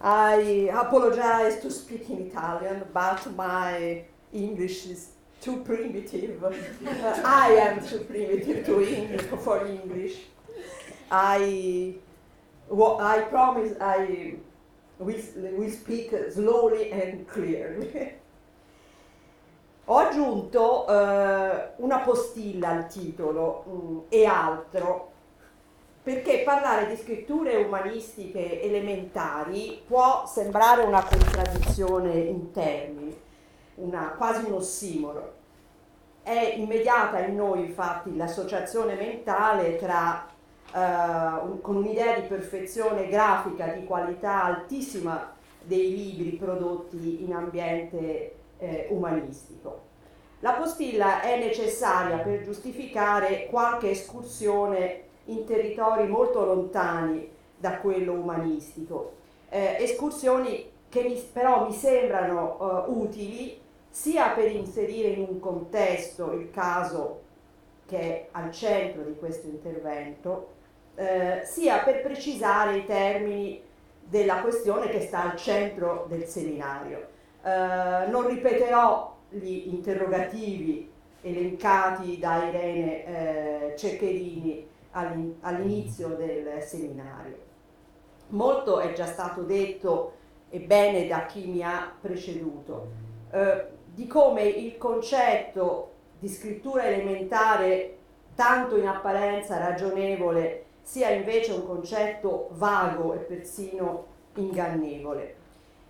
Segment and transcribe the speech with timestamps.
[0.00, 5.08] I apologize to speak in Italian, but my English is
[5.40, 6.42] too primitive.
[6.44, 6.52] Uh,
[7.24, 10.16] I am too primitive to English for English.
[11.10, 11.94] I,
[12.68, 14.34] well, I promise I
[14.98, 18.12] will, will speak slowly and clearly.
[19.88, 25.12] Ho aggiunto eh, una postilla al titolo mm, e altro
[26.06, 33.20] perché parlare di scritture umanistiche elementari può sembrare una contraddizione in termini,
[33.74, 35.32] una, quasi un ossimoro.
[36.22, 40.28] È immediata in noi infatti l'associazione mentale tra,
[40.74, 48.86] un, con un'idea di perfezione grafica di qualità altissima dei libri prodotti in ambiente eh,
[48.90, 49.82] umanistico.
[50.38, 59.12] La postilla è necessaria per giustificare qualche escursione in territori molto lontani da quello umanistico,
[59.48, 66.32] eh, escursioni che mi, però mi sembrano uh, utili sia per inserire in un contesto
[66.32, 67.22] il caso
[67.86, 70.48] che è al centro di questo intervento,
[70.96, 73.62] eh, sia per precisare i termini
[74.02, 77.08] della questione che sta al centro del seminario.
[77.42, 80.90] Eh, non ripeterò gli interrogativi
[81.22, 84.66] elencati da Irene eh, Ceccherini
[85.40, 87.38] all'inizio del seminario.
[88.28, 90.12] Molto è già stato detto
[90.48, 92.88] e bene da chi mi ha preceduto,
[93.30, 97.96] eh, di come il concetto di scrittura elementare,
[98.34, 105.44] tanto in apparenza ragionevole, sia invece un concetto vago e persino ingannevole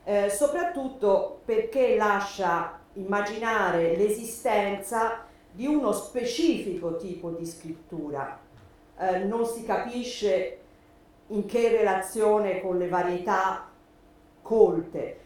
[0.09, 8.39] eh, soprattutto perché lascia immaginare l'esistenza di uno specifico tipo di scrittura.
[8.99, 10.59] Eh, non si capisce
[11.29, 13.69] in che relazione con le varietà
[14.43, 15.21] colte,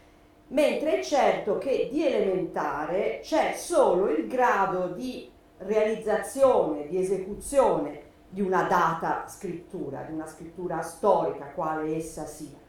[0.47, 8.41] mentre è certo che di elementare c'è solo il grado di realizzazione, di esecuzione di
[8.41, 12.59] una data scrittura, di una scrittura storica, quale essa sia.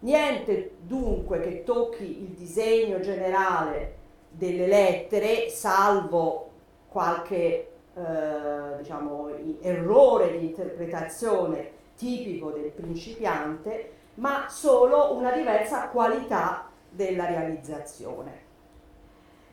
[0.00, 3.96] Niente dunque che tocchi il disegno generale
[4.30, 6.48] delle lettere, salvo
[6.88, 7.69] qualche
[8.00, 9.28] eh, diciamo,
[9.60, 18.48] errore di interpretazione tipico del principiante, ma solo una diversa qualità della realizzazione.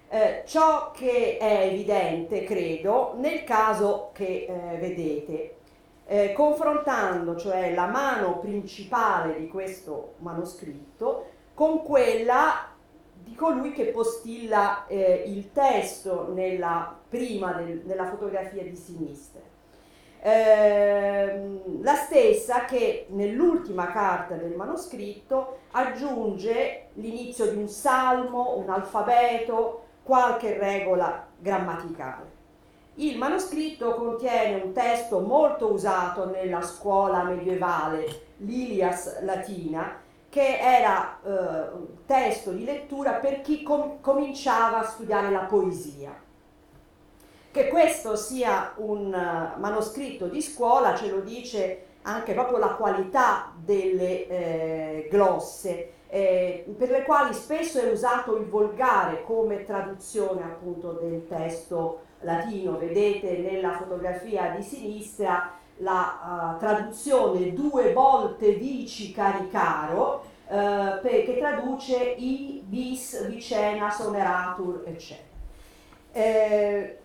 [0.09, 5.55] Eh, ciò che è evidente, credo, nel caso che eh, vedete,
[6.05, 12.66] eh, confrontando cioè la mano principale di questo manoscritto con quella
[13.27, 19.41] di colui che postilla eh, il testo nella prima del, nella fotografia di sinistra.
[20.19, 29.83] Eh, la stessa che nell'ultima carta del manoscritto aggiunge l'inizio di un salmo, un alfabeto,
[30.03, 32.35] qualche regola grammaticale.
[32.95, 38.05] Il manoscritto contiene un testo molto usato nella scuola medievale,
[38.37, 45.29] l'Ilias latina, che era eh, un testo di lettura per chi com- cominciava a studiare
[45.31, 46.25] la poesia.
[47.49, 53.51] Che questo sia un uh, manoscritto di scuola ce lo dice anche proprio la qualità
[53.57, 60.93] delle eh, glosse, eh, per le quali spesso è usato il volgare come traduzione appunto
[60.93, 70.23] del testo latino, vedete nella fotografia di sinistra la uh, traduzione due volte vici caricaro,
[70.47, 75.25] uh, che traduce i bis vicena soneratur eccetera.
[76.11, 76.97] Eh,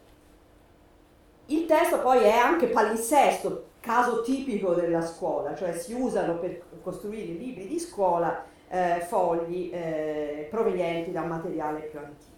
[1.47, 7.33] il testo poi è anche palinsesto, caso tipico della scuola, cioè si usano per costruire
[7.33, 12.31] libri di scuola eh, fogli eh, provenienti da un materiale più antico.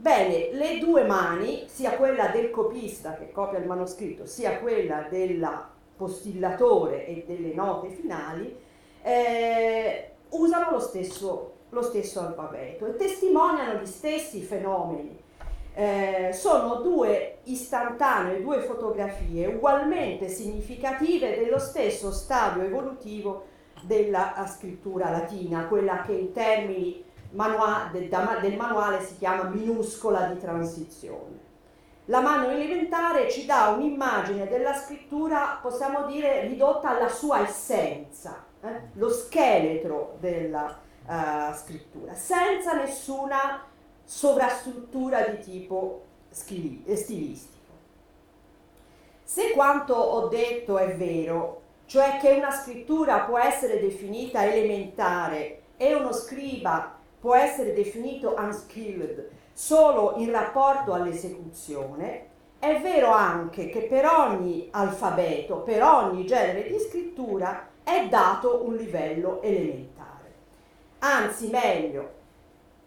[0.00, 5.44] Bene, le due mani, sia quella del copista che copia il manoscritto, sia quella del
[5.96, 8.56] postillatore e delle note finali,
[9.02, 15.20] eh, usano lo stesso, lo stesso, alfabeto e testimoniano gli stessi fenomeni.
[15.74, 23.46] Eh, sono due istantanee, due fotografie ugualmente significative dello stesso stadio evolutivo
[23.82, 28.08] della scrittura latina, quella che in termini manua- del,
[28.40, 31.46] del manuale si chiama minuscola di transizione.
[32.06, 38.88] La mano elementare ci dà un'immagine della scrittura, possiamo dire, ridotta alla sua essenza, eh?
[38.94, 43.62] lo scheletro della uh, scrittura, senza nessuna
[44.04, 47.56] sovrastruttura di tipo stilistico.
[49.22, 55.94] Se quanto ho detto è vero, cioè che una scrittura può essere definita elementare e
[55.94, 62.26] uno scriba può essere definito unskilled solo in rapporto all'esecuzione,
[62.58, 68.74] è vero anche che per ogni alfabeto, per ogni genere di scrittura è dato un
[68.74, 70.06] livello elementare.
[71.00, 72.16] Anzi, meglio,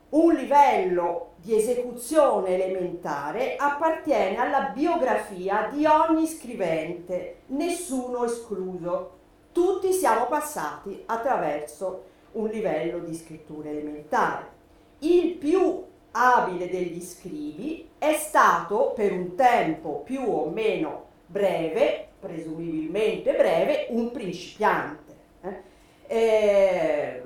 [0.09, 9.19] un livello di esecuzione elementare appartiene alla biografia di ogni scrivente, nessuno escluso.
[9.53, 14.59] Tutti siamo passati attraverso un livello di scrittura elementare.
[14.99, 23.33] Il più abile degli scrivi è stato per un tempo più o meno breve, presumibilmente
[23.33, 25.15] breve, un principiante.
[25.41, 25.61] Eh?
[26.07, 27.21] Eh,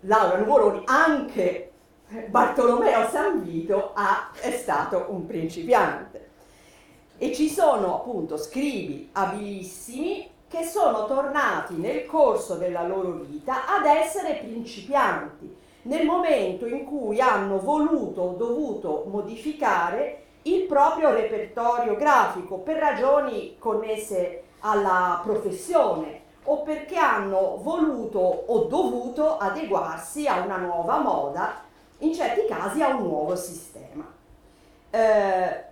[0.00, 1.70] Laura Nuvoloni anche
[2.28, 6.24] Bartolomeo San Vito ha, è stato un principiante.
[7.18, 13.84] E ci sono appunto scrivi abilissimi che sono tornati nel corso della loro vita ad
[13.86, 22.58] essere principianti, nel momento in cui hanno voluto o dovuto modificare il proprio repertorio grafico
[22.58, 30.98] per ragioni connesse alla professione o perché hanno voluto o dovuto adeguarsi a una nuova
[30.98, 31.64] moda
[31.98, 34.06] in certi casi a un nuovo sistema.
[34.90, 35.64] Eh,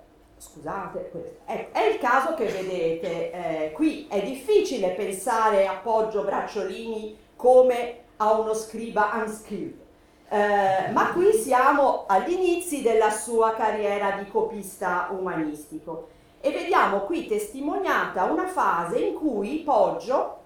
[0.45, 7.17] scusate, è, è, il caso che vedete eh, qui, è difficile pensare a Poggio Bracciolini
[7.35, 9.75] come a uno scriba unskilled,
[10.29, 16.09] eh, ma qui siamo agli inizi della sua carriera di copista umanistico
[16.41, 20.41] e vediamo qui testimoniata una fase in cui Poggio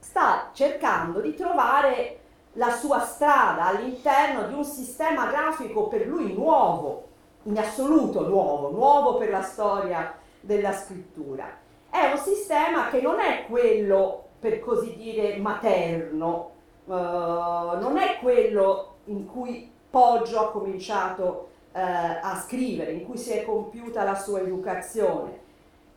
[0.00, 2.18] sta cercando di trovare
[2.54, 7.07] la sua strada all'interno di un sistema grafico per lui nuovo,
[7.48, 11.48] in assoluto nuovo, nuovo per la storia della scrittura.
[11.90, 16.50] È un sistema che non è quello, per così dire, materno,
[16.84, 23.30] uh, non è quello in cui Poggio ha cominciato uh, a scrivere, in cui si
[23.30, 25.46] è compiuta la sua educazione.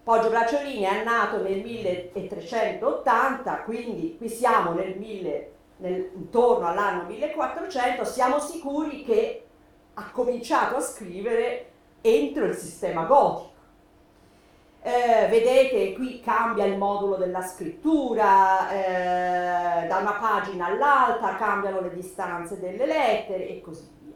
[0.03, 8.05] Poggio Bracciolini è nato nel 1380, quindi qui siamo nel 1380 nel, intorno all'anno 1400,
[8.05, 9.45] siamo sicuri che
[9.95, 11.71] ha cominciato a scrivere
[12.01, 13.49] entro il sistema gotico.
[14.83, 21.93] Eh, vedete qui cambia il modulo della scrittura, eh, da una pagina all'altra cambiano le
[21.93, 24.15] distanze delle lettere e così via.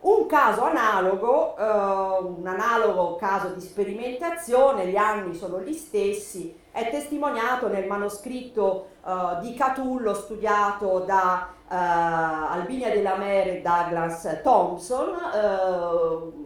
[0.00, 6.90] Un caso analogo, eh, un analogo caso di sperimentazione, gli anni sono gli stessi, è
[6.90, 15.08] testimoniato nel manoscritto uh, di Catullo studiato da uh, Albinia della Mere e Douglas Thompson.
[15.14, 16.44] Uh,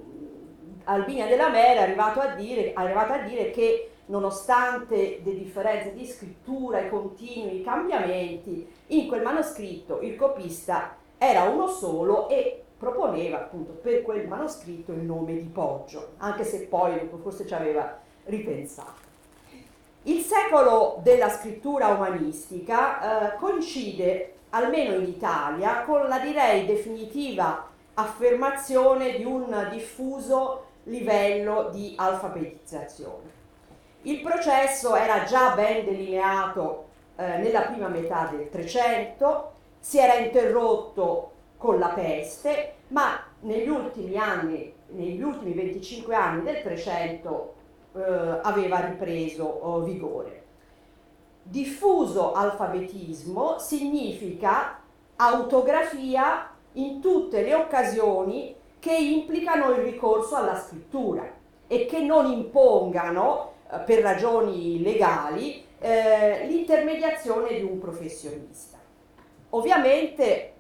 [0.85, 6.05] Albinia della Mere è arrivato a dire, arrivato a dire che nonostante le differenze di
[6.05, 13.73] scrittura e continui cambiamenti, in quel manoscritto il copista era uno solo e proponeva appunto
[13.73, 19.09] per quel manoscritto il nome di Poggio, anche se poi forse ci aveva ripensato.
[20.05, 29.17] Il secolo della scrittura umanistica eh, coincide, almeno in Italia, con la direi definitiva affermazione
[29.17, 33.39] di un diffuso livello di alfabetizzazione.
[34.03, 36.87] Il processo era già ben delineato
[37.17, 44.17] eh, nella prima metà del Trecento, si era interrotto con la peste, ma negli ultimi
[44.17, 47.55] anni, negli ultimi 25 anni del Trecento
[47.95, 50.40] eh, aveva ripreso oh, vigore.
[51.43, 54.81] Diffuso alfabetismo significa
[55.17, 61.29] autografia in tutte le occasioni che implicano il ricorso alla scrittura
[61.67, 68.79] e che non impongano, eh, per ragioni legali, eh, l'intermediazione di un professionista.
[69.51, 70.53] Ovviamente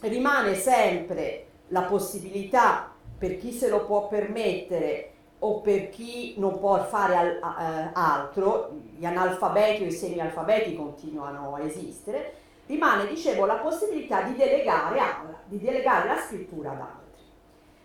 [0.00, 6.82] rimane sempre la possibilità per chi se lo può permettere o per chi non può
[6.84, 12.34] fare al, uh, altro, gli analfabeti o i semialfabeti continuano a esistere,
[12.66, 16.98] rimane, dicevo, la possibilità di delegare, alla, di delegare la scrittura ad altri.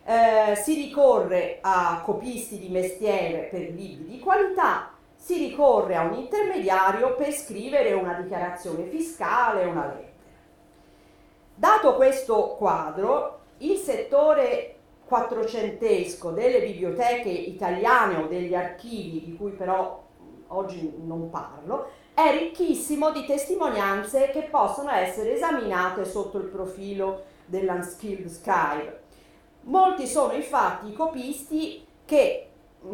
[0.08, 6.14] Eh, si ricorre a copisti di mestiere per libri di qualità, si ricorre a un
[6.14, 10.14] intermediario per scrivere una dichiarazione fiscale, una lettera.
[11.56, 14.75] Dato questo quadro, il settore
[15.08, 20.04] quattrocentesco delle biblioteche italiane o degli archivi, di cui però
[20.48, 28.28] oggi non parlo, è ricchissimo di testimonianze che possono essere esaminate sotto il profilo dell'unskilled
[28.30, 29.04] scribe.
[29.64, 32.50] Molti sono infatti i copisti che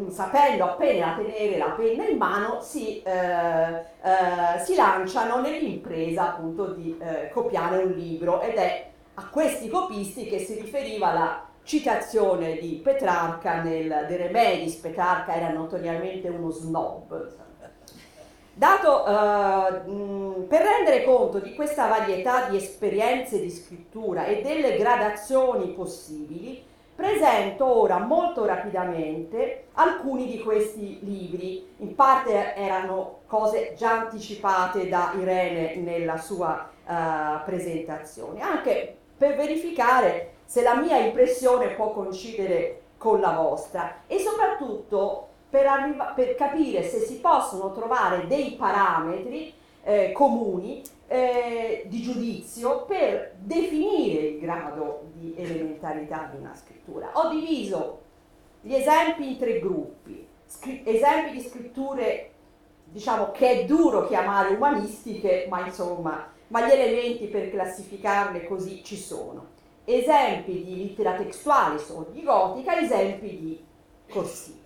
[0.08, 6.96] sapendo appena tenere la penna in mano, si, eh, eh, si lanciano nell'impresa appunto di
[6.98, 12.80] eh, copiare un libro ed è a questi copisti che si riferiva la citazione di
[12.82, 14.74] Petrarca nel De Remedis.
[14.76, 17.40] Petrarca era notoriamente uno snob.
[18.54, 24.76] Dato, eh, mh, per rendere conto di questa varietà di esperienze di scrittura e delle
[24.76, 26.62] gradazioni possibili,
[26.94, 31.66] presento ora molto rapidamente alcuni di questi libri.
[31.78, 40.31] In parte erano cose già anticipate da Irene nella sua uh, presentazione, anche per verificare
[40.52, 44.02] se la mia impressione può coincidere con la vostra.
[44.06, 49.50] E soprattutto per, arriva- per capire se si possono trovare dei parametri
[49.82, 57.12] eh, comuni eh, di giudizio per definire il grado di elementarità di una scrittura.
[57.14, 58.00] Ho diviso
[58.60, 62.30] gli esempi in tre gruppi, Scri- esempi di scritture
[62.84, 68.98] diciamo che è duro chiamare umanistiche, ma insomma, ma gli elementi per classificarle così ci
[68.98, 73.64] sono esempi di lettera textuale sono di gotica, esempi di
[74.08, 74.60] corsive.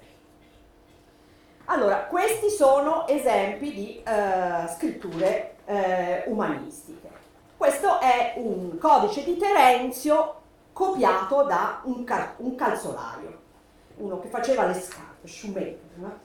[1.67, 7.11] Allora, questi sono esempi di eh, scritture eh, umanistiche.
[7.57, 10.35] Questo è un codice di Terenzio
[10.73, 13.39] copiato da un, cal- un calzolaio,
[13.97, 15.79] uno che faceva le scarpe, shoemaker.
[15.95, 16.19] No?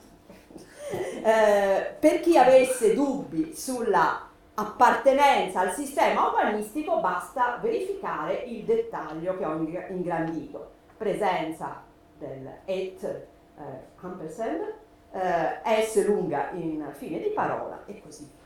[1.24, 9.44] eh, per chi avesse dubbi sulla appartenenza al sistema umanistico basta verificare il dettaglio che
[9.44, 9.54] ho
[9.88, 10.70] ingrandito.
[10.96, 11.82] Presenza
[12.18, 13.62] del et eh,
[14.00, 14.74] ampersand,
[15.12, 18.40] eh, S lunga in fine di parola e così via.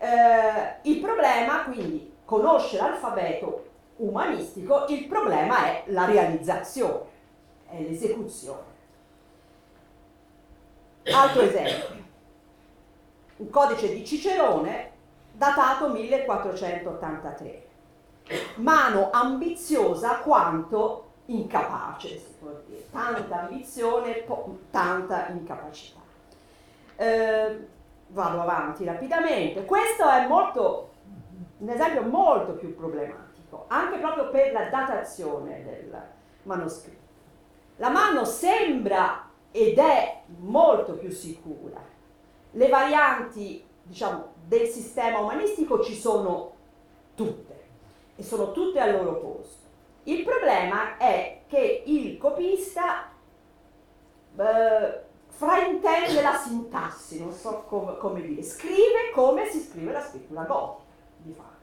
[0.00, 7.04] Eh, il problema quindi conosce l'alfabeto umanistico, il problema è la realizzazione,
[7.68, 8.76] è l'esecuzione.
[11.10, 11.96] Altro esempio,
[13.38, 14.87] un codice di Cicerone
[15.38, 17.66] datato 1483.
[18.56, 22.90] Mano ambiziosa quanto incapace, si può dire.
[22.90, 26.00] Tanta ambizione, po- tanta incapacità.
[26.96, 27.68] Eh,
[28.08, 29.64] vado avanti rapidamente.
[29.64, 30.90] Questo è molto,
[31.58, 36.02] un esempio molto più problematico, anche proprio per la datazione del
[36.42, 37.06] manoscritto.
[37.76, 41.80] La mano sembra ed è molto più sicura.
[42.50, 46.52] Le varianti, diciamo, del sistema umanistico ci sono
[47.14, 47.66] tutte
[48.16, 49.66] e sono tutte al loro posto.
[50.04, 53.10] Il problema è che il copista
[54.36, 60.44] eh, fraintende la sintassi, non so com- come dire, scrive come si scrive la scrittura
[60.44, 60.86] gotica,
[61.18, 61.56] di fatto.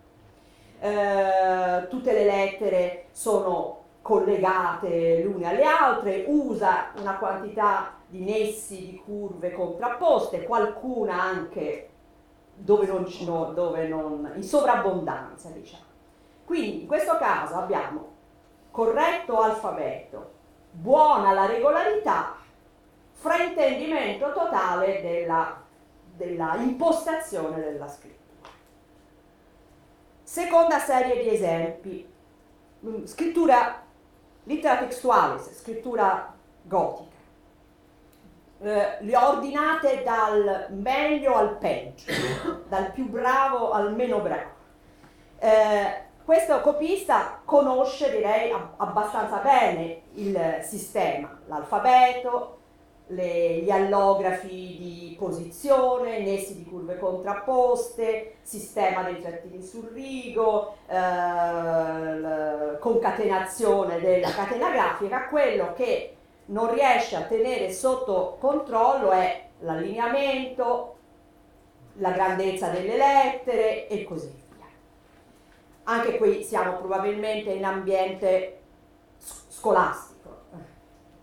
[0.80, 9.02] Eh, tutte le lettere sono collegate l'une alle altre, usa una quantità di nessi, di
[9.04, 11.90] curve contrapposte, qualcuna anche
[12.56, 15.84] dove non, no, dove non, in sovrabbondanza, diciamo.
[16.46, 18.14] Quindi in questo caso abbiamo
[18.72, 20.34] corretto alfabeto,
[20.72, 22.36] buona la regolarità,
[23.12, 25.62] fraintendimento totale della,
[26.16, 28.50] della impostazione della scrittura.
[30.24, 32.14] Seconda serie di esempi,
[32.86, 33.84] mm, scrittura
[34.44, 36.34] lettera textualis, scrittura
[36.64, 37.15] gotica
[38.62, 42.12] eh, le ordinate dal meglio al peggio,
[42.68, 44.54] dal più bravo al meno bravo.
[45.40, 52.58] Eh, questo copista conosce, direi, abbastanza bene il sistema, l'alfabeto,
[53.08, 62.80] le, gli allografi di posizione, nessi di curve contrapposte, sistema dei trattini sul rigo, eh,
[62.80, 66.15] concatenazione della catena grafica, quello che
[66.46, 70.98] non riesce a tenere sotto controllo è l'allineamento,
[71.94, 74.66] la grandezza delle lettere e così via.
[75.84, 78.60] Anche qui siamo probabilmente in ambiente
[79.18, 80.42] scolastico,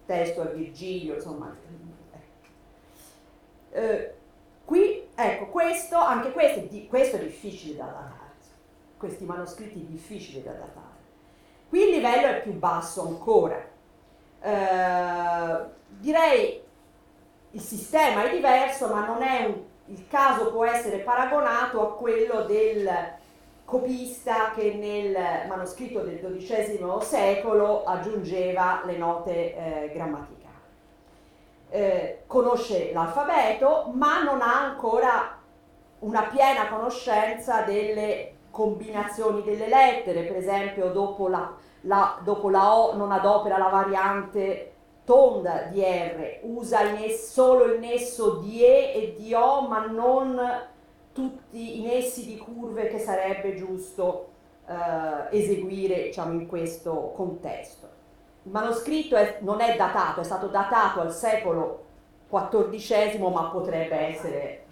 [0.06, 1.54] testo a Virgilio, insomma.
[3.74, 4.14] Eh,
[4.64, 8.30] qui, ecco, questo, anche questo è, questo è difficile da datare,
[8.96, 10.90] questi manoscritti difficili da datare.
[11.68, 13.71] Qui il livello è più basso ancora,
[14.42, 16.62] eh, direi
[17.50, 22.42] il sistema è diverso, ma non è un, il caso può essere paragonato a quello
[22.42, 22.90] del
[23.64, 30.40] copista che nel manoscritto del XII secolo aggiungeva le note eh, grammaticali.
[31.70, 35.38] Eh, conosce l'alfabeto, ma non ha ancora
[36.00, 41.50] una piena conoscenza delle combinazioni delle lettere, per esempio dopo la
[41.82, 44.72] la, dopo la O non adopera la variante
[45.04, 49.86] tonda di R usa il nes- solo il nesso di E e di O, ma
[49.86, 50.40] non
[51.12, 54.28] tutti i nessi di curve che sarebbe giusto
[54.66, 57.88] eh, eseguire diciamo, in questo contesto.
[58.44, 61.84] Il manoscritto è, non è datato, è stato datato al secolo
[62.30, 64.64] XIV, ma potrebbe essere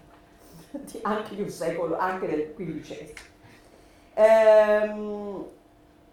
[1.03, 3.13] anche di un secolo, anche del XV.
[4.15, 5.45] Ehm,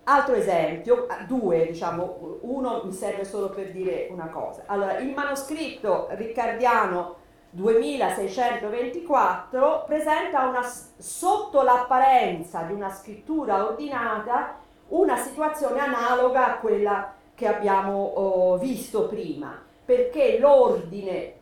[0.07, 4.63] altro esempio, due diciamo, uno mi serve solo per dire una cosa.
[4.65, 7.15] Allora, il manoscritto riccardiano
[7.49, 10.61] 2624 presenta una,
[10.97, 19.07] sotto l'apparenza di una scrittura ordinata una situazione analoga a quella che abbiamo oh, visto
[19.07, 21.33] prima, perché l'ordine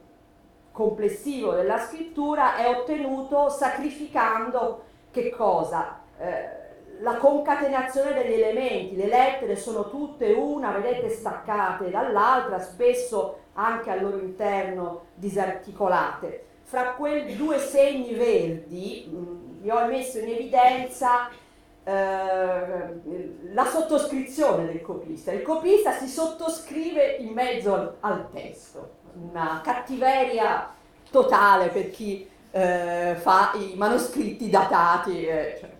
[0.71, 4.81] complessivo della scrittura è ottenuto sacrificando
[5.11, 5.99] che cosa?
[6.17, 6.63] Eh,
[6.99, 14.01] la concatenazione degli elementi, le lettere sono tutte una, vedete, staccate dall'altra, spesso anche al
[14.01, 16.45] loro interno disarticolate.
[16.63, 21.29] Fra quei due segni verdi mh, mm, vi ho messo in evidenza
[21.83, 23.01] eh,
[23.53, 25.31] la sottoscrizione del copista.
[25.31, 30.73] Il copista si sottoscrive in mezzo al, al testo, una cattiveria
[31.11, 35.25] totale per chi eh, fa i manoscritti datati.
[35.25, 35.74] Eh, cioè.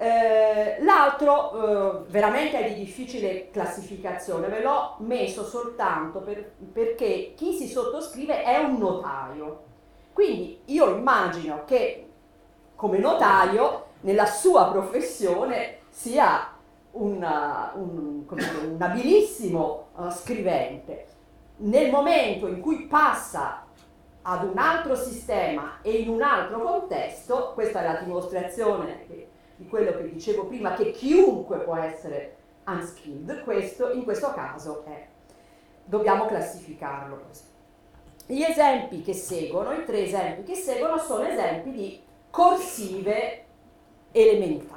[0.00, 7.52] Eh, l'altro eh, veramente è di difficile classificazione, ve l'ho messo soltanto per, perché chi
[7.54, 9.64] si sottoscrive è un notaio.
[10.12, 12.08] Quindi io immagino che
[12.76, 16.52] come notaio nella sua professione sia
[16.92, 21.06] una, un, un, abilissimo uh, scrivente.
[21.56, 23.64] Nel momento in cui passa
[24.22, 29.28] ad un altro sistema e in un altro contesto, questa è la dimostrazione che,
[29.58, 35.06] di quello che dicevo prima, che chiunque può essere unskilled, questo in questo caso è,
[35.84, 37.42] dobbiamo classificarlo così.
[38.26, 42.00] Gli esempi che seguono, i tre esempi che seguono, sono esempi di
[42.30, 43.44] corsive
[44.12, 44.76] elementari.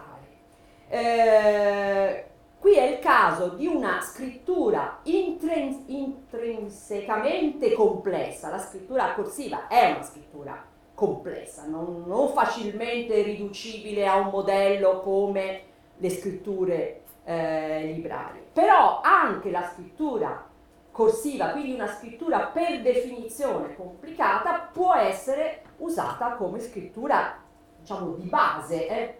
[0.88, 2.25] Eh,
[2.60, 10.03] qui è il caso di una scrittura intrin- intrinsecamente complessa, la scrittura corsiva è una
[10.03, 15.62] scrittura complessa, non, non, facilmente riducibile a un modello come
[15.97, 18.41] le scritture eh, librarie.
[18.54, 20.47] Però anche la scrittura
[20.91, 27.38] corsiva, quindi una scrittura per definizione complicata, può essere usata come scrittura
[27.80, 28.88] diciamo di base.
[28.88, 29.15] Eh.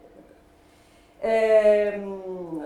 [1.19, 2.65] Ehm,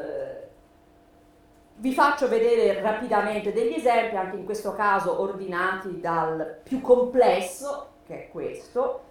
[1.77, 8.25] vi faccio vedere rapidamente degli esempi, anche in questo caso ordinati dal più complesso, che
[8.25, 9.01] è questo,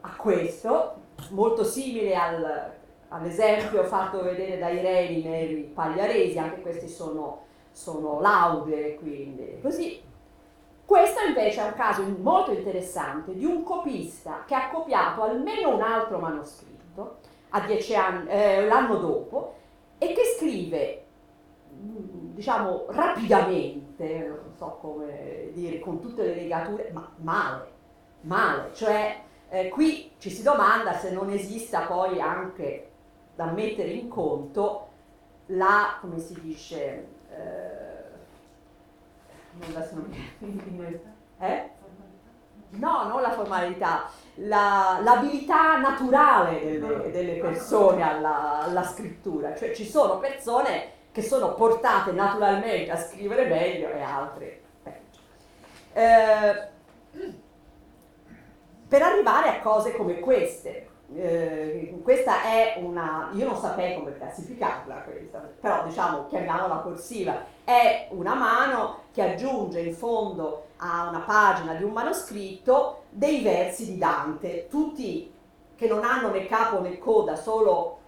[0.00, 0.94] a questo,
[1.30, 2.72] molto simile al,
[3.08, 10.00] all'esempio fatto vedere da Irene Neri Pagliaresi, anche questi sono, sono laude, quindi così.
[10.84, 15.80] Questo invece è un caso molto interessante di un copista che ha copiato almeno un
[15.80, 17.18] altro manoscritto
[17.50, 19.54] anni, eh, l'anno dopo
[19.98, 21.04] e che scrive
[21.72, 27.70] diciamo rapidamente, non so come dire, con tutte le legature, ma male,
[28.22, 32.90] male, cioè eh, qui ci si domanda se non esista poi anche
[33.34, 34.88] da mettere in conto
[35.46, 38.02] la, come si dice, eh,
[41.38, 41.70] eh?
[42.70, 49.84] No, non la formalità, la, l'abilità naturale delle, delle persone alla, alla, scrittura, cioè ci
[49.84, 55.20] sono persone che sono portate naturalmente a scrivere meglio e altre peggio.
[55.92, 56.70] Eh,
[58.88, 65.02] per arrivare a cose come queste, eh, questa è una, io non saprei come classificarla
[65.02, 71.74] questa, però diciamo chiamiamola corsiva, è una mano che aggiunge in fondo a una pagina
[71.74, 75.30] di un manoscritto dei versi di Dante, tutti
[75.76, 77.98] che non hanno né capo né coda, solo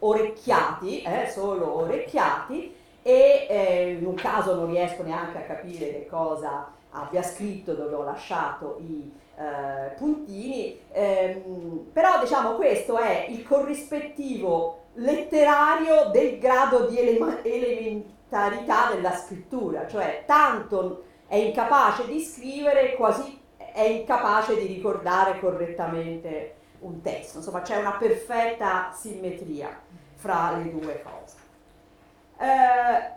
[0.00, 6.06] orecchiati, eh, solo orecchiati e eh, in un caso non riesco neanche a capire che
[6.08, 13.44] cosa abbia scritto dove ho lasciato i eh, puntini, ehm, però diciamo questo è il
[13.44, 22.94] corrispettivo letterario del grado di ele- elementarità della scrittura, cioè tanto è incapace di scrivere
[22.94, 29.68] quasi è incapace di ricordare correttamente un testo, insomma c'è una perfetta simmetria
[30.18, 31.36] fra le due cose.
[32.38, 33.16] Eh,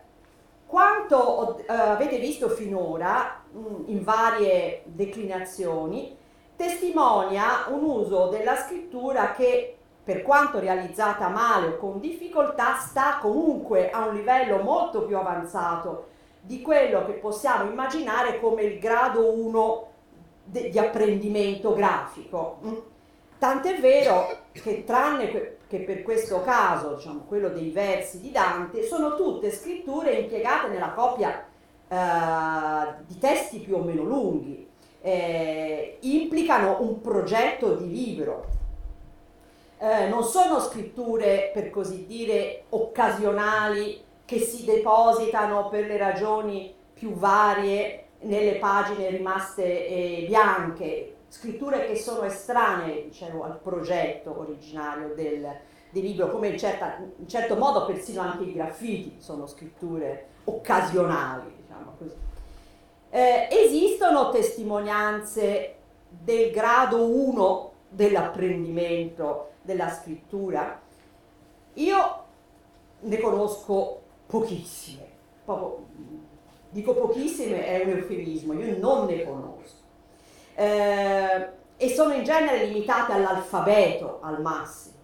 [0.66, 6.16] quanto eh, avete visto finora mh, in varie declinazioni
[6.56, 13.90] testimonia un uso della scrittura che per quanto realizzata male o con difficoltà sta comunque
[13.90, 16.08] a un livello molto più avanzato
[16.40, 19.86] di quello che possiamo immaginare come il grado 1
[20.44, 22.58] de- di apprendimento grafico.
[23.42, 28.84] Tant'è vero che tranne que- che per questo caso, diciamo, quello dei versi di Dante,
[28.84, 31.44] sono tutte scritture impiegate nella copia
[31.88, 34.64] eh, di testi più o meno lunghi,
[35.00, 38.46] eh, implicano un progetto di libro,
[39.78, 47.14] eh, non sono scritture per così dire occasionali che si depositano per le ragioni più
[47.14, 55.50] varie nelle pagine rimaste eh, bianche, scritture che sono estranee diciamo, al progetto originario del,
[55.88, 61.50] del libro, come in, certa, in, certo modo persino anche i graffiti sono scritture occasionali.
[61.56, 61.96] Diciamo.
[63.08, 65.76] Eh, esistono testimonianze
[66.10, 70.82] del grado 1 dell'apprendimento della scrittura?
[71.74, 72.24] Io
[73.00, 75.06] ne conosco pochissime,
[75.46, 75.86] Poco,
[76.68, 79.81] dico pochissime è un eufemismo, io non ne conosco.
[80.54, 84.94] Eh, e sono in genere limitate all'alfabeto al massimo.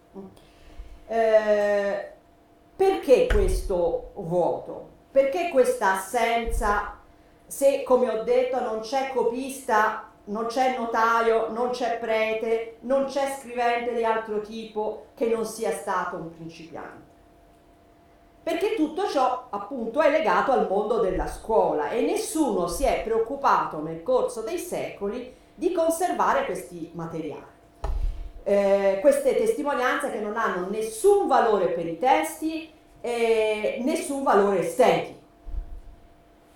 [1.06, 2.12] Eh,
[2.76, 4.88] perché questo vuoto?
[5.10, 6.98] Perché questa assenza,
[7.46, 13.36] se come ho detto non c'è copista, non c'è notaio, non c'è prete, non c'è
[13.40, 17.07] scrivente di altro tipo che non sia stato un principiante?
[18.42, 23.80] Perché tutto ciò appunto è legato al mondo della scuola e nessuno si è preoccupato
[23.80, 27.56] nel corso dei secoli di conservare questi materiali.
[28.44, 35.18] Eh, queste testimonianze che non hanno nessun valore per i testi e nessun valore estetico.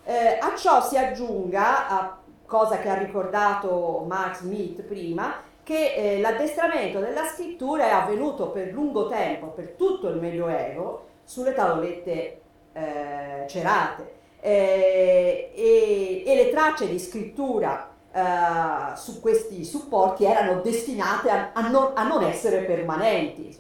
[0.05, 6.21] Eh, a ciò si aggiunga, a cosa che ha ricordato Max Smith prima, che eh,
[6.21, 12.40] l'addestramento della scrittura è avvenuto per lungo tempo, per tutto il Medioevo, sulle tavolette
[12.75, 21.31] eh, cerate eh, e, e, le tracce di scrittura eh, su questi supporti erano destinate
[21.31, 23.59] a, a, non, a non, essere permanenti.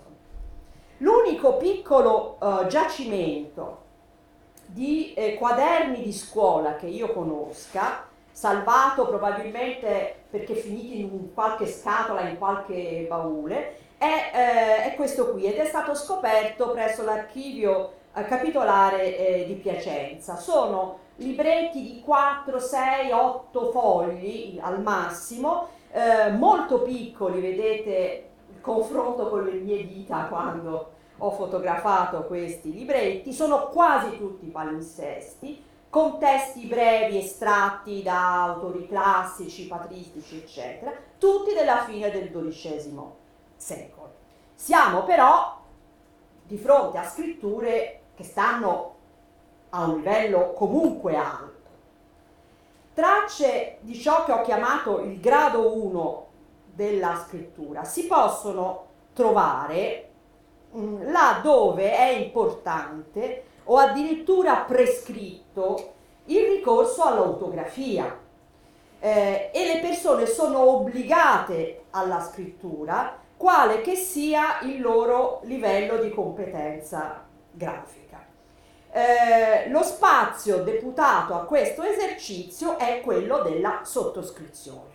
[0.98, 3.80] L'unico piccolo eh, giacimento
[4.66, 12.28] di eh, quaderni di scuola che io conosca, salvato probabilmente perché finiti in qualche scatola,
[12.28, 18.24] in qualche baule, è, eh, è, questo qui ed è stato scoperto presso l'archivio eh,
[18.24, 20.34] capitolare eh, di Piacenza.
[20.34, 29.28] Sono libretti di 4, 6, 8 fogli al massimo, eh, molto piccoli, vedete il confronto
[29.28, 36.66] con le mie dita quando ho fotografato questi libretti, sono quasi tutti palinsesti, con testi
[36.66, 43.20] brevi estratti da autori classici, patristici, eccetera, tutti della fine del XII
[43.62, 44.10] secolo.
[44.54, 45.60] Siamo però
[46.42, 48.96] di fronte a scritture che stanno
[49.70, 51.50] a un livello comunque alto.
[52.92, 56.26] Tracce di ciò che ho chiamato il grado 1
[56.74, 60.10] della scrittura si possono trovare
[60.76, 65.92] mm, là dove è importante o addirittura prescritto
[66.26, 68.18] il ricorso all'autografia
[68.98, 76.10] eh, e le persone sono obbligate alla scrittura quale che sia il loro livello di
[76.10, 78.24] competenza grafica.
[78.92, 84.90] Eh, lo spazio deputato a questo esercizio è quello della sottoscrizione.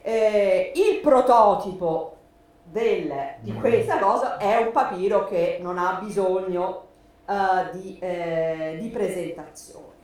[0.00, 2.18] Eh, il prototipo
[2.62, 6.86] del, di questa cosa è un papiro che non ha bisogno
[7.26, 9.94] uh, di, eh, di presentazione.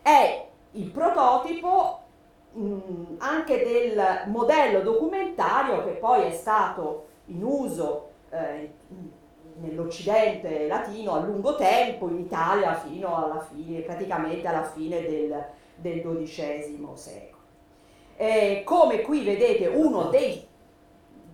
[0.00, 2.04] È il prototipo
[2.56, 8.72] mh, anche del modello documentario che poi è stato in uso eh,
[9.58, 15.44] nell'Occidente latino a lungo tempo, in Italia fino alla fine, praticamente alla fine del,
[15.76, 17.34] del XII secolo.
[18.16, 20.46] Eh, come qui vedete uno dei,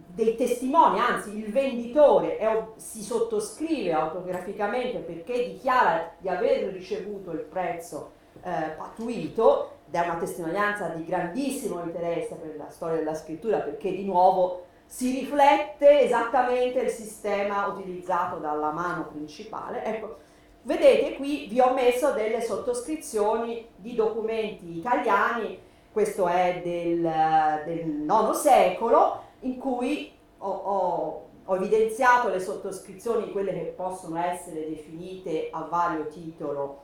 [0.06, 7.40] dei testimoni, anzi il venditore è, si sottoscrive autograficamente perché dichiara di aver ricevuto il
[7.40, 13.58] prezzo eh, patuito ed è una testimonianza di grandissimo interesse per la storia della scrittura
[13.58, 19.84] perché di nuovo si riflette esattamente il sistema utilizzato dalla mano principale.
[19.84, 20.16] Ecco,
[20.62, 25.58] vedete qui vi ho messo delle sottoscrizioni di documenti italiani,
[25.92, 33.74] questo è del, IX secolo, in cui ho, ho, ho evidenziato le sottoscrizioni, quelle che
[33.76, 36.80] possono essere definite a vario titolo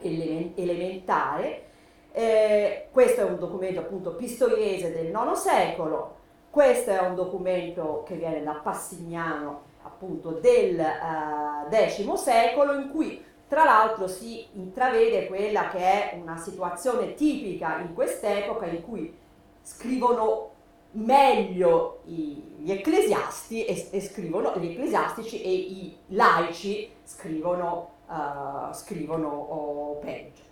[0.00, 1.66] elementare,
[2.12, 6.16] eh, questo è un documento appunto pistoiese del IX secolo,
[6.50, 13.24] questo è un documento che viene da Passignano appunto del uh, X secolo in cui
[13.48, 19.14] Tra l'altro si intravede quella che è una situazione tipica in quest'epoca in cui
[19.60, 20.50] scrivono
[20.92, 29.28] meglio i, gli ecclesiasti e, e, scrivono gli ecclesiastici e i laici scrivono, uh, scrivono
[29.28, 30.51] oh, peggio.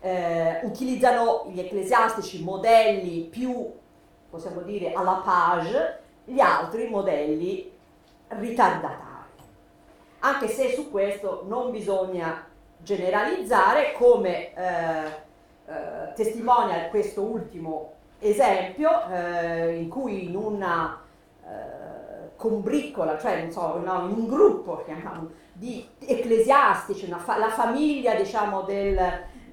[0.00, 3.70] Eh, utilizzano gli ecclesiastici modelli più,
[4.30, 7.70] possiamo dire, alla page, gli altri modelli
[8.28, 9.06] ritardatari.
[10.20, 12.44] Anche se su questo non bisogna
[12.78, 15.04] generalizzare, come eh,
[15.66, 21.00] eh, testimonia questo ultimo esempio eh, in cui in una
[21.44, 28.14] eh, combriccola, cioè non so, no, in un gruppo chiamiamo, di ecclesiastici, fa- la famiglia
[28.14, 28.98] diciamo del,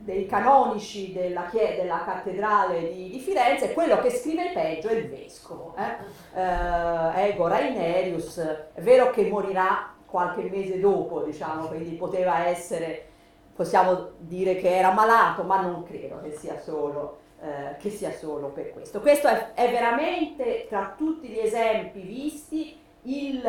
[0.05, 5.75] dei canonici della, della cattedrale di, di, Firenze, quello che scrive peggio è il vescovo,
[5.75, 6.39] eh?
[6.39, 13.07] eh, Ego Rainerius, è vero che morirà qualche mese dopo, diciamo, quindi poteva essere,
[13.55, 18.49] possiamo dire che era malato, ma non credo che sia solo eh, che sia solo
[18.49, 19.01] per questo.
[19.01, 23.43] Questo è, è veramente tra tutti gli esempi visti il,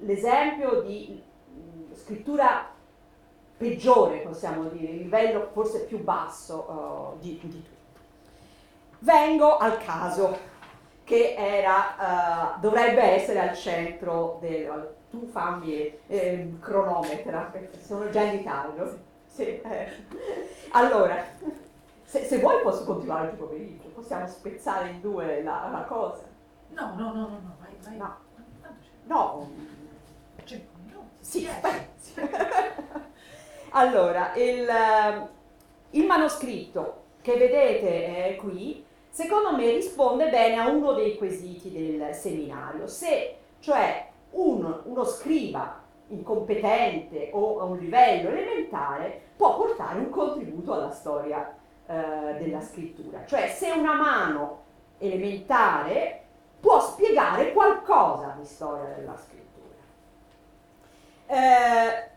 [0.00, 2.74] l'esempio di mh, scrittura
[3.56, 7.74] peggiore, possiamo dire, il livello forse più basso uh, di, di tutto.
[9.00, 10.54] Vengo al caso
[11.04, 14.94] che era, uh, dovrebbe essere al centro del...
[15.08, 18.98] Tu fammi eh, cronometra, sono già in ritardo.
[19.24, 19.88] Sì, eh.
[20.72, 21.24] Allora,
[22.02, 26.24] se, se, vuoi posso continuare il pomeriggio, possiamo spezzare in due la, la cosa.
[26.70, 27.96] No, no, no, no, no, vai, vai.
[27.96, 28.16] No.
[29.04, 29.50] No.
[30.44, 31.08] Cinque minuti.
[31.20, 31.48] Sì,
[33.76, 35.28] allora, il,
[35.90, 42.14] il, manoscritto che vedete eh, qui, secondo me risponde bene a uno dei quesiti del
[42.14, 42.86] seminario.
[42.86, 50.72] Se, cioè, un, uno scriva incompetente o a un livello elementare può portare un contributo
[50.72, 51.54] alla storia
[51.86, 53.26] eh, della scrittura.
[53.26, 54.62] Cioè se una mano
[54.98, 56.22] elementare
[56.60, 59.44] può spiegare qualcosa di storia della scrittura.
[61.26, 62.14] Eh,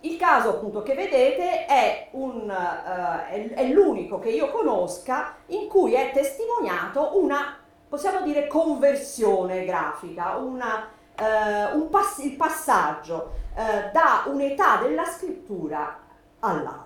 [0.00, 5.94] il caso appunto che vedete è, un, uh, è, l'unico che io conosca in cui
[5.94, 7.56] è testimoniato una,
[7.88, 15.98] possiamo dire, conversione grafica, una, uh, un pass- il passaggio uh, da un'età della scrittura
[16.40, 16.84] all'altra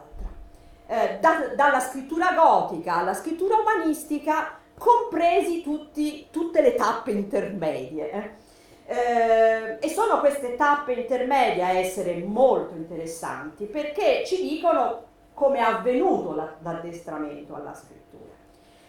[1.20, 8.38] da, dalla scrittura gotica alla scrittura umanistica, compresi tutti, tutte le tappe intermedie.
[8.90, 9.78] Eh.
[9.80, 16.34] E sono queste tappe intermedie a essere molto interessanti perché ci dicono come è avvenuto
[16.34, 18.32] la, l'addestramento alla scrittura.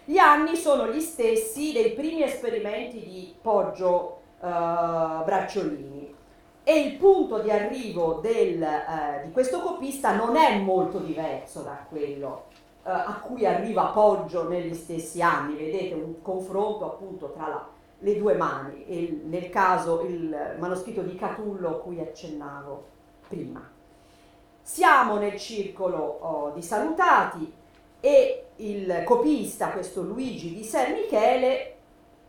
[0.03, 6.15] Gli anni sono gli stessi dei primi esperimenti di Poggio eh, Bracciolini
[6.63, 11.85] e il punto di arrivo del, eh, di questo copista non è molto diverso da
[11.87, 12.45] quello
[12.83, 17.67] eh, a cui arriva Poggio negli stessi anni, vedete un confronto appunto tra la,
[18.03, 22.85] le due mani, il, nel caso il manoscritto di Catullo cui accennavo
[23.27, 23.67] prima.
[24.61, 27.51] Siamo nel circolo oh, di salutati
[27.99, 31.75] e il copista, questo Luigi di San Michele,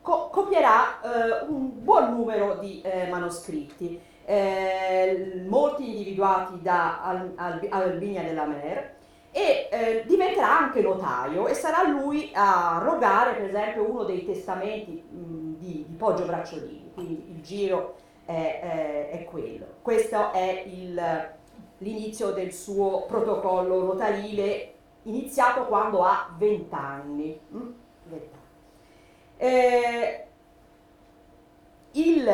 [0.00, 7.66] co- copierà eh, un buon numero di eh, manoscritti eh, molti individuati da Al, Al,
[7.70, 8.94] Albinia della Mer
[9.30, 15.02] e eh, diventerà anche notaio e sarà lui a rogare per esempio uno dei testamenti
[15.02, 17.94] mh, di, di, Poggio Bracciolini, quindi il giro
[18.24, 19.66] è, è, è quello.
[19.82, 21.30] Questo è il,
[21.78, 27.40] l'inizio del suo protocollo notarile iniziato quando ha 20 anni.
[27.54, 27.70] Mm?
[28.04, 28.40] 20 anni.
[29.36, 30.26] Eh,
[31.92, 32.30] il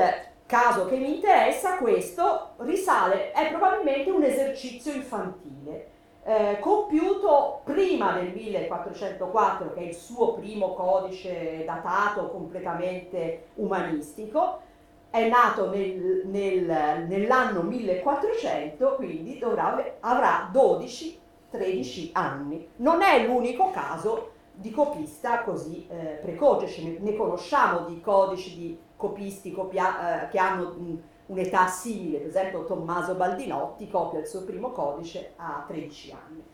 [0.46, 5.90] caso che mi interessa, questo risale, è probabilmente un esercizio infantile,
[6.28, 14.60] eh, compiuto prima del 1404, che è il suo primo codice datato completamente umanistico,
[15.08, 22.68] è nato nel, nel, nell'anno 1400, quindi dovrà, avrà 12-13 anni.
[22.76, 28.78] Non è l'unico caso di copista così eh, precoce, ne, ne conosciamo di codici di
[28.96, 34.42] copisti copia, eh, che hanno mh, un'età simile, per esempio Tommaso Baldinotti copia il suo
[34.44, 36.44] primo codice a 13 anni,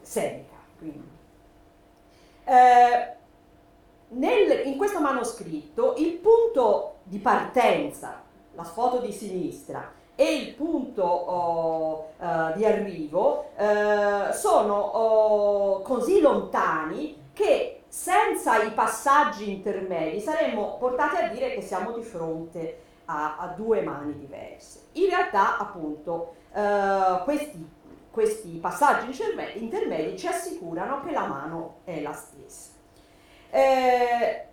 [0.00, 0.58] Seneca.
[2.44, 3.14] Eh,
[4.08, 8.22] nel, in questo manoscritto il punto di partenza,
[8.54, 16.20] la foto di sinistra, e il punto oh, uh, di arrivo uh, sono oh, così
[16.20, 23.36] lontani che senza i passaggi intermedi saremmo portati a dire che siamo di fronte ha,
[23.36, 24.86] ha due mani diverse.
[24.92, 27.68] In realtà, appunto, eh, questi,
[28.10, 29.20] questi passaggi
[29.54, 32.70] intermedi ci assicurano che la mano è la stessa.
[33.50, 34.46] Eh,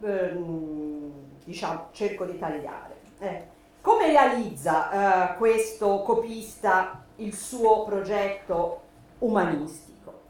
[0.00, 1.12] ehm,
[1.44, 2.96] diciamo, cerco di tagliare.
[3.18, 3.52] Eh.
[3.80, 8.82] Come realizza eh, questo copista il suo progetto
[9.18, 10.20] umanistico?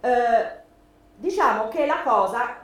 [0.00, 0.66] Eh,
[1.16, 2.60] diciamo che la cosa,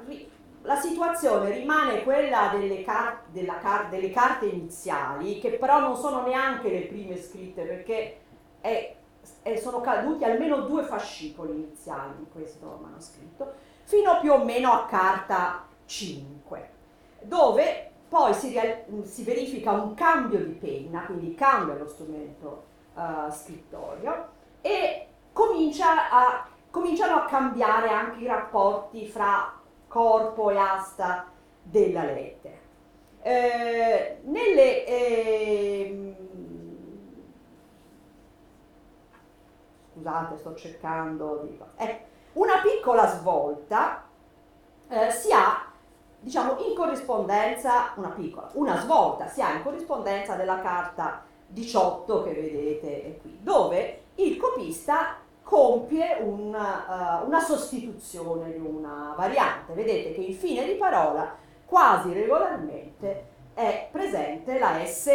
[0.64, 3.24] la situazione rimane quella delle, car-
[3.60, 8.20] car- delle, carte iniziali, che però non sono neanche le prime scritte perché
[8.60, 8.94] è,
[9.42, 13.52] è, sono caduti almeno due fascicoli iniziali in questo manoscritto,
[13.84, 16.68] fino più o meno a carta 5,
[17.20, 23.30] dove poi si, real- si verifica un cambio di penna, quindi cambia lo strumento uh,
[23.30, 24.28] scrittorio
[24.62, 29.60] e comincia a, cominciano a cambiare anche i rapporti fra
[29.94, 31.26] corpo e asta
[31.62, 32.56] della lettera.
[33.22, 36.16] Eh, nelle, eh,
[39.92, 41.60] scusate, sto cercando di...
[41.76, 44.02] Eh, una piccola svolta
[44.88, 45.70] eh, si ha
[46.18, 52.32] diciamo in corrispondenza, una piccola, una svolta si ha in corrispondenza della carta 18 che
[52.32, 59.72] vedete qui, dove il copista compie un, uh, una sostituzione di una variante.
[59.74, 65.10] Vedete che in fine di parola quasi regolarmente è presente la S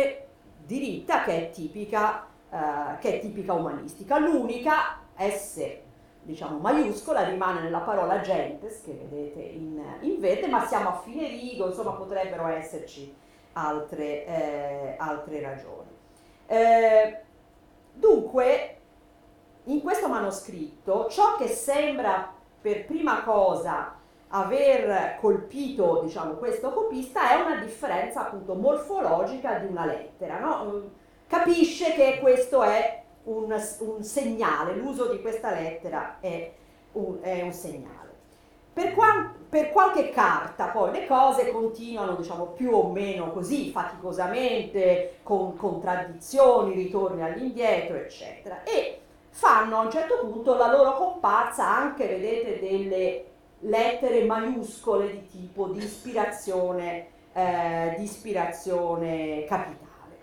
[0.66, 4.18] diritta che è tipica, uh, che è tipica umanistica.
[4.18, 5.88] L'unica S
[6.22, 11.28] diciamo maiuscola rimane nella parola gentes che vedete in, in verde, ma siamo a fine
[11.28, 13.14] rigo, insomma potrebbero esserci
[13.54, 15.90] altre, eh, altre ragioni.
[16.46, 17.20] Eh,
[17.94, 18.79] dunque,
[19.70, 23.96] in questo manoscritto ciò che sembra per prima cosa
[24.30, 30.40] aver colpito diciamo, questo copista è una differenza appunto morfologica di una lettera.
[30.40, 30.90] No?
[31.28, 36.52] Capisce che questo è un, un segnale, l'uso di questa lettera è
[36.94, 37.98] un, è un segnale.
[38.74, 45.18] Per, qua, per, qualche carta poi le cose continuano diciamo più o meno così, faticosamente,
[45.24, 48.64] con contraddizioni, ritorni all'indietro, eccetera.
[48.64, 53.26] E fanno a un certo punto la loro comparsa anche, vedete, delle
[53.60, 60.18] lettere maiuscole di tipo di ispirazione, eh, di ispirazione capitale.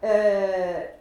[0.00, 1.00] Eh,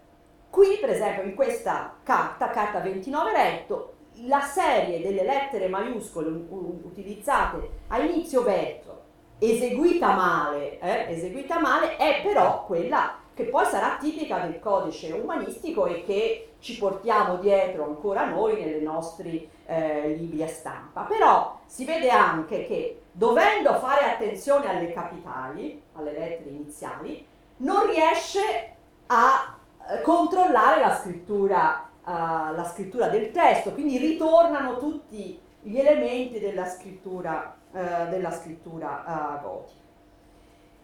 [0.52, 3.94] Qui, per esempio, in questa carta, carta 29 retto,
[4.26, 9.02] la serie delle lettere maiuscole utilizzate a inizio verso,
[9.40, 15.88] eseguita male, eh, eseguita male, è però quella che poi sarà tipica del codice umanistico
[15.88, 21.02] e che ci portiamo dietro ancora noi nei nostri eh, libri a stampa.
[21.02, 27.26] Però si vede anche che dovendo fare attenzione alle capitali, alle lettere iniziali,
[27.58, 28.76] non riesce
[29.08, 29.58] a
[29.90, 36.66] eh, controllare la scrittura, uh, la scrittura, del testo, quindi ritornano tutti gli elementi della
[36.66, 39.80] scrittura, uh, della scrittura gotica.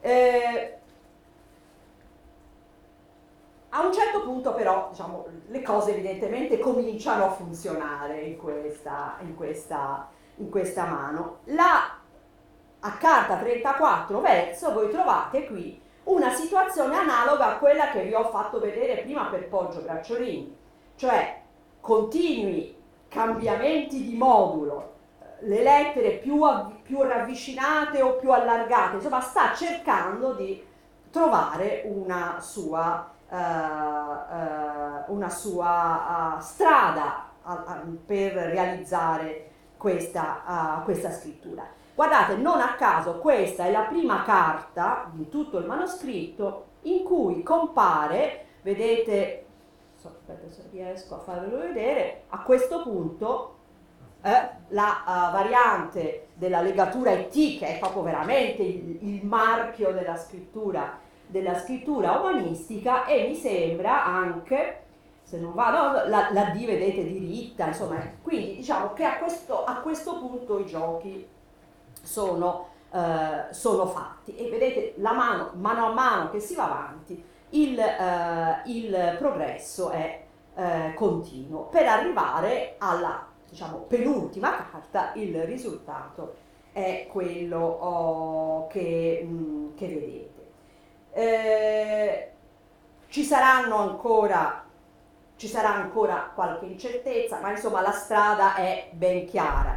[0.02, 0.78] Eh,
[3.78, 9.36] a un certo punto però diciamo, le cose evidentemente cominciano a funzionare in questa, in
[9.36, 11.38] questa, in questa mano.
[11.46, 11.98] La,
[12.80, 18.30] a carta 34 verso voi trovate qui una situazione analoga a quella che vi ho
[18.30, 20.56] fatto vedere prima per Poggio Bracciolini,
[20.96, 21.42] cioè
[21.80, 22.76] continui
[23.10, 24.94] cambiamenti di modulo,
[25.42, 26.42] le lettere più,
[26.82, 30.66] più ravvicinate o più allargate, insomma sta cercando di
[31.12, 33.12] trovare una sua,
[35.08, 37.26] una sua uh, strada
[38.06, 41.66] per realizzare questa, questa scrittura.
[41.94, 47.42] Guardate, non a caso questa è la prima carta di tutto il manoscritto in cui
[47.44, 49.46] compare, vedete,
[49.98, 53.56] aspetta se riesco a farvelo vedere, a questo punto
[54.22, 60.18] eh, la uh, variante della legatura IT, che è proprio veramente il, il marchio della
[60.18, 64.86] scrittura, della scrittura umanistica, e mi sembra anche
[65.28, 69.76] se non vado, la, la D vedete diritta, insomma, quindi diciamo che a questo, a
[69.82, 71.28] questo punto i giochi
[72.02, 74.38] sono, eh, sono fatti.
[74.38, 79.90] E vedete la mano, mano a mano che si va avanti il, eh, il progresso
[79.90, 80.24] è
[80.56, 81.64] eh, continuo.
[81.64, 86.36] Per arrivare alla diciamo, penultima carta il risultato
[86.72, 90.37] è quello oh, che, mh, mm, che, vedete
[91.18, 92.32] eh,
[93.10, 94.64] ci saranno ancora
[95.36, 99.76] ci sarà ancora qualche incertezza ma insomma la strada è ben chiara.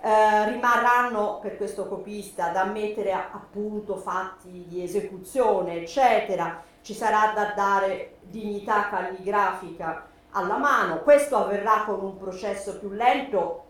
[0.00, 7.32] Eh, rimarranno per questo copista da mettere a, appunto fatti di esecuzione, eccetera, ci sarà
[7.34, 13.64] da dare dignità calligrafica alla mano, questo avverrà con un processo più lento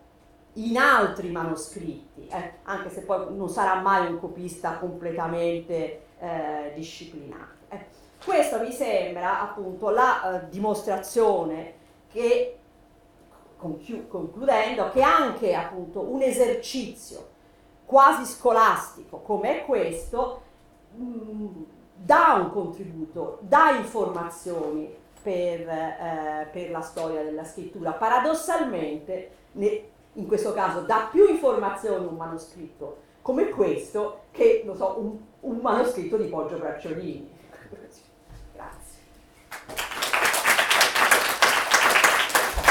[0.54, 7.54] in altri manoscritti, eh, anche se poi non sarà mai un copista completamente eh, disciplinato.
[7.68, 7.84] Eh.
[8.24, 11.74] Questo mi sembra appunto la eh, dimostrazione
[12.10, 12.58] che,
[13.56, 17.34] concludendo, che anche appunto un esercizio
[17.84, 20.42] quasi scolastico come questo
[20.94, 21.62] mh, mm,
[21.94, 27.92] dà un contributo, dà informazioni per, eh, per, la storia della scrittura.
[27.92, 34.94] Paradossalmente, ne, in questo caso, dà più informazioni un manoscritto come questo che, non so,
[34.98, 37.28] un, un manoscritto di Poggio Bracciolini.